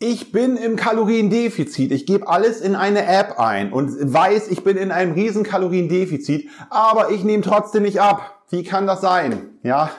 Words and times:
Ich 0.00 0.30
bin 0.30 0.56
im 0.56 0.76
Kaloriendefizit. 0.76 1.90
Ich 1.90 2.06
gebe 2.06 2.28
alles 2.28 2.60
in 2.60 2.76
eine 2.76 3.04
App 3.04 3.40
ein 3.40 3.72
und 3.72 3.90
weiß, 4.00 4.46
ich 4.46 4.62
bin 4.62 4.76
in 4.76 4.92
einem 4.92 5.12
riesen 5.12 5.42
Kaloriendefizit, 5.42 6.48
aber 6.70 7.10
ich 7.10 7.24
nehme 7.24 7.42
trotzdem 7.42 7.82
nicht 7.82 8.00
ab. 8.00 8.38
Wie 8.48 8.62
kann 8.62 8.86
das 8.86 9.00
sein? 9.00 9.58
Ja, 9.64 9.90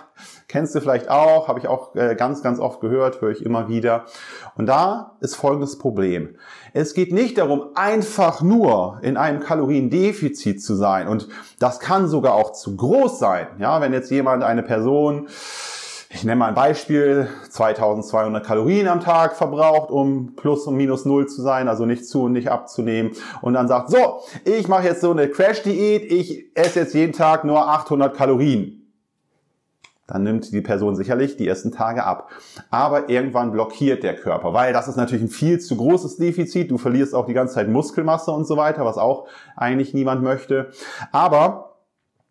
kennst 0.47 0.73
du 0.73 0.79
vielleicht 0.79 1.09
auch, 1.09 1.49
habe 1.49 1.59
ich 1.59 1.67
auch 1.67 1.95
äh, 1.95 2.15
ganz, 2.15 2.41
ganz 2.41 2.59
oft 2.59 2.79
gehört, 2.79 3.21
höre 3.21 3.31
ich 3.31 3.45
immer 3.45 3.67
wieder. 3.67 4.05
Und 4.55 4.65
da 4.67 5.17
ist 5.19 5.35
folgendes 5.35 5.77
Problem. 5.77 6.35
Es 6.73 6.93
geht 6.93 7.13
nicht 7.13 7.37
darum, 7.37 7.65
einfach 7.75 8.41
nur 8.41 8.99
in 9.01 9.17
einem 9.17 9.41
Kaloriendefizit 9.41 10.63
zu 10.63 10.75
sein. 10.75 11.07
Und 11.07 11.27
das 11.59 11.79
kann 11.79 12.07
sogar 12.07 12.33
auch 12.33 12.53
zu 12.53 12.75
groß 12.75 13.19
sein. 13.19 13.47
Ja, 13.59 13.81
wenn 13.81 13.93
jetzt 13.93 14.09
jemand, 14.09 14.43
eine 14.43 14.63
Person, 14.63 15.27
ich 16.11 16.23
nenne 16.23 16.37
mal 16.37 16.47
ein 16.47 16.55
Beispiel, 16.55 17.29
2200 17.49 18.43
Kalorien 18.43 18.87
am 18.87 18.99
Tag 18.99 19.35
verbraucht, 19.35 19.91
um 19.91 20.35
plus 20.35 20.65
und 20.65 20.75
minus 20.75 21.05
null 21.05 21.27
zu 21.27 21.43
sein, 21.43 21.67
also 21.67 21.85
nicht 21.85 22.07
zu 22.07 22.23
und 22.23 22.33
nicht 22.33 22.49
abzunehmen. 22.49 23.11
Und 23.41 23.53
dann 23.53 23.67
sagt, 23.67 23.91
so, 23.91 24.21
ich 24.43 24.67
mache 24.67 24.85
jetzt 24.85 25.01
so 25.01 25.11
eine 25.11 25.29
Crash-Diät, 25.29 26.11
ich 26.11 26.57
esse 26.57 26.79
jetzt 26.79 26.95
jeden 26.95 27.13
Tag 27.13 27.45
nur 27.45 27.67
800 27.69 28.15
Kalorien. 28.15 28.75
Dann 30.07 30.23
nimmt 30.23 30.51
die 30.51 30.61
Person 30.61 30.95
sicherlich 30.95 31.37
die 31.37 31.47
ersten 31.47 31.71
Tage 31.71 32.03
ab. 32.03 32.31
Aber 32.71 33.09
irgendwann 33.09 33.51
blockiert 33.51 34.01
der 34.01 34.15
Körper, 34.15 34.53
weil 34.55 34.73
das 34.73 34.87
ist 34.87 34.95
natürlich 34.95 35.25
ein 35.25 35.29
viel 35.29 35.59
zu 35.59 35.77
großes 35.77 36.17
Defizit. 36.17 36.71
Du 36.71 36.79
verlierst 36.79 37.13
auch 37.13 37.27
die 37.27 37.33
ganze 37.33 37.53
Zeit 37.53 37.69
Muskelmasse 37.69 38.31
und 38.31 38.47
so 38.47 38.57
weiter, 38.57 38.83
was 38.83 38.97
auch 38.97 39.27
eigentlich 39.55 39.93
niemand 39.93 40.23
möchte. 40.23 40.71
Aber 41.11 41.68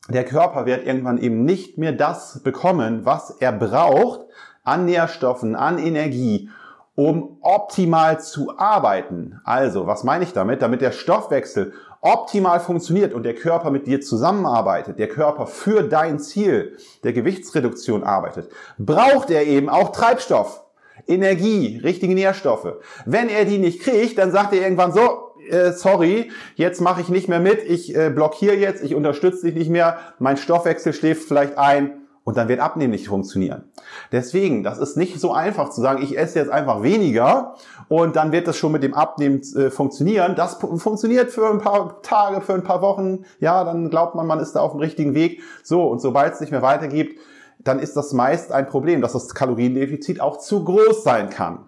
der 0.09 0.25
Körper 0.25 0.67
wird 0.67 0.87
irgendwann 0.87 1.19
eben 1.19 1.45
nicht 1.45 1.78
mehr 1.78 1.92
das 1.92 2.42
bekommen, 2.42 3.05
was 3.05 3.31
er 3.31 3.53
braucht 3.53 4.20
an 4.65 4.87
Nährstoffen, 4.87 5.55
an 5.55 5.78
Energie, 5.78 6.50
um 6.95 7.39
optimal 7.42 8.20
zu 8.20 8.59
arbeiten. 8.59 9.41
Also, 9.45 9.87
was 9.87 10.05
meine 10.05 10.25
ich 10.25 10.33
damit? 10.33 10.62
Damit 10.62 10.81
der 10.81 10.92
Stoffwechsel 10.92 11.73
optimal 12.00 12.61
funktioniert 12.61 13.12
und 13.12 13.25
der 13.25 13.34
Körper 13.34 13.70
mit 13.70 13.87
dir 13.87 14.00
zusammenarbeitet, 14.00 14.98
der 14.98 15.09
Körper 15.09 15.47
für 15.47 15.83
dein 15.83 16.19
Ziel 16.19 16.77
der 17.05 17.12
Gewichtsreduktion 17.12 18.03
arbeitet, 18.03 18.50
braucht 18.78 19.31
er 19.31 19.47
eben 19.47 19.69
auch 19.69 19.93
Treibstoff, 19.93 20.65
Energie, 21.06 21.81
richtige 21.83 22.15
Nährstoffe. 22.15 22.75
Wenn 23.05 23.28
er 23.28 23.45
die 23.45 23.59
nicht 23.59 23.81
kriegt, 23.81 24.19
dann 24.19 24.31
sagt 24.31 24.53
er 24.53 24.62
irgendwann 24.62 24.93
so, 24.93 25.28
äh, 25.50 25.72
sorry, 25.72 26.30
jetzt 26.54 26.80
mache 26.80 27.00
ich 27.00 27.08
nicht 27.08 27.28
mehr 27.28 27.41
mit, 27.41 27.62
ich 27.62 27.94
äh, 27.94 28.10
blockiere 28.10 28.56
jetzt, 28.56 28.82
ich 28.82 28.94
unterstütze 28.94 29.46
dich 29.46 29.54
nicht 29.54 29.70
mehr, 29.70 29.98
mein 30.18 30.36
Stoffwechsel 30.36 30.92
schläft 30.92 31.27
vielleicht 31.27 31.58
ein 31.58 31.92
und 32.28 32.36
dann 32.36 32.48
wird 32.48 32.60
Abnehmen 32.60 32.91
nicht 32.91 33.08
funktionieren. 33.08 33.64
Deswegen, 34.12 34.62
das 34.62 34.76
ist 34.78 34.98
nicht 34.98 35.19
so 35.19 35.32
einfach 35.32 35.70
zu 35.70 35.80
sagen, 35.80 36.02
ich 36.02 36.19
esse 36.19 36.38
jetzt 36.38 36.50
einfach 36.50 36.82
weniger 36.82 37.54
und 37.88 38.16
dann 38.16 38.32
wird 38.32 38.46
das 38.46 38.58
schon 38.58 38.72
mit 38.72 38.82
dem 38.82 38.92
Abnehmen 38.92 39.41
äh, 39.56 39.70
funktionieren. 39.70 40.34
Das 40.36 40.56
funktioniert 40.56 41.30
für 41.30 41.48
ein 41.48 41.58
paar 41.58 42.02
Tage, 42.02 42.42
für 42.42 42.52
ein 42.52 42.64
paar 42.64 42.82
Wochen, 42.82 43.24
ja, 43.41 43.64
dann 43.64 43.88
glaubt 43.88 44.14
man, 44.14 44.26
man 44.26 44.41
ist 44.41 44.53
da 44.53 44.60
auf 44.60 44.72
dem 44.72 44.81
richtigen 44.81 45.14
Weg. 45.14 45.41
So, 45.62 45.88
und 45.88 46.00
sobald 46.00 46.34
es 46.34 46.41
nicht 46.41 46.50
mehr 46.50 46.60
weitergibt, 46.60 47.19
dann 47.60 47.78
ist 47.78 47.97
das 47.97 48.12
meist 48.12 48.53
ein 48.53 48.66
Problem, 48.66 49.00
dass 49.00 49.14
das 49.14 49.34
Kaloriendefizit 49.34 50.20
auch 50.20 50.38
zu 50.38 50.64
groß 50.64 51.03
sein 51.03 51.31
kann. 51.31 51.68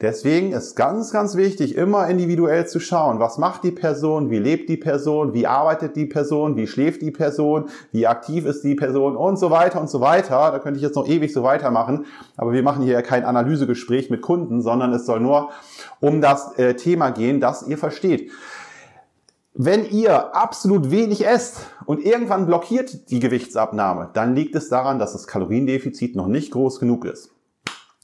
Deswegen 0.00 0.52
ist 0.52 0.74
ganz, 0.74 1.12
ganz 1.12 1.36
wichtig, 1.36 1.76
immer 1.76 2.08
individuell 2.08 2.66
zu 2.66 2.80
schauen, 2.80 3.20
was 3.20 3.38
macht 3.38 3.64
die 3.64 3.70
Person, 3.70 4.30
wie 4.30 4.38
lebt 4.38 4.68
die 4.68 4.76
Person, 4.76 5.34
wie 5.34 5.46
arbeitet 5.46 5.96
die 5.96 6.06
Person, 6.06 6.56
wie 6.56 6.66
schläft 6.66 7.02
die 7.02 7.10
Person, 7.10 7.70
wie 7.92 8.06
aktiv 8.06 8.44
ist 8.44 8.62
die 8.62 8.74
Person 8.74 9.16
und 9.16 9.38
so 9.38 9.50
weiter 9.50 9.80
und 9.80 9.88
so 9.88 10.00
weiter. 10.00 10.50
Da 10.52 10.58
könnte 10.58 10.78
ich 10.78 10.82
jetzt 10.82 10.96
noch 10.96 11.06
ewig 11.06 11.32
so 11.32 11.42
weitermachen, 11.42 12.06
aber 12.36 12.52
wir 12.52 12.62
machen 12.62 12.84
hier 12.84 13.00
kein 13.02 13.24
Analysegespräch 13.24 14.10
mit 14.10 14.22
Kunden, 14.22 14.62
sondern 14.62 14.92
es 14.92 15.06
soll 15.06 15.20
nur 15.20 15.50
um 16.00 16.20
das 16.20 16.58
äh, 16.58 16.74
Thema 16.74 17.10
gehen, 17.10 17.40
das 17.40 17.66
ihr 17.66 17.78
versteht. 17.78 18.30
Wenn 19.56 19.88
ihr 19.88 20.34
absolut 20.34 20.90
wenig 20.90 21.24
esst 21.24 21.60
und 21.86 22.04
irgendwann 22.04 22.46
blockiert 22.46 23.10
die 23.10 23.20
Gewichtsabnahme, 23.20 24.10
dann 24.12 24.34
liegt 24.34 24.56
es 24.56 24.68
daran, 24.68 24.98
dass 24.98 25.12
das 25.12 25.28
Kaloriendefizit 25.28 26.16
noch 26.16 26.26
nicht 26.26 26.50
groß 26.50 26.80
genug 26.80 27.04
ist. 27.04 27.30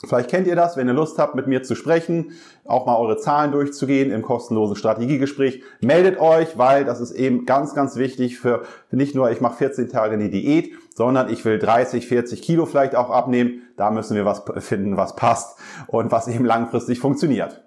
Vielleicht 0.07 0.31
kennt 0.31 0.47
ihr 0.47 0.57
das, 0.57 0.77
wenn 0.77 0.89
ihr 0.89 0.95
Lust 0.95 1.19
habt, 1.19 1.35
mit 1.35 1.47
mir 1.47 1.63
zu 1.63 1.75
sprechen, 1.75 2.33
auch 2.65 2.87
mal 2.87 2.97
eure 2.97 3.19
Zahlen 3.19 3.53
durchzugehen 3.53 4.11
im 4.11 4.23
kostenlosen 4.23 4.77
Strategiegespräch. 4.77 5.63
Meldet 5.81 6.19
euch, 6.19 6.57
weil 6.57 6.85
das 6.85 7.01
ist 7.01 7.13
eben 7.13 7.45
ganz, 7.45 7.75
ganz 7.75 7.97
wichtig 7.97 8.39
für 8.39 8.63
nicht 8.91 9.15
nur, 9.15 9.31
ich 9.31 9.41
mache 9.41 9.57
14 9.57 9.89
Tage 9.89 10.15
eine 10.15 10.31
Diät, 10.31 10.73
sondern 10.95 11.29
ich 11.29 11.45
will 11.45 11.59
30, 11.59 12.07
40 12.07 12.41
Kilo 12.41 12.65
vielleicht 12.65 12.95
auch 12.97 13.11
abnehmen. 13.11 13.63
Da 13.77 13.91
müssen 13.91 14.17
wir 14.17 14.25
was 14.25 14.43
finden, 14.59 14.97
was 14.97 15.17
passt 15.17 15.59
und 15.87 16.11
was 16.11 16.29
eben 16.29 16.45
langfristig 16.45 16.99
funktioniert. 16.99 17.63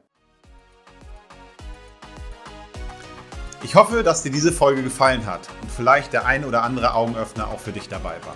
Ich 3.63 3.75
hoffe, 3.75 4.03
dass 4.03 4.23
dir 4.23 4.31
diese 4.31 4.51
Folge 4.51 4.83
gefallen 4.83 5.25
hat 5.25 5.49
und 5.61 5.71
vielleicht 5.71 6.13
der 6.13 6.25
ein 6.25 6.45
oder 6.45 6.63
andere 6.63 6.95
Augenöffner 6.95 7.47
auch 7.47 7.59
für 7.59 7.71
dich 7.71 7.87
dabei 7.87 8.15
war. 8.25 8.35